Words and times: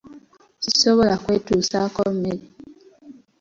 Sisobola 0.65 1.13
kwetuusaako 1.23 1.99
mmere. 2.13 2.43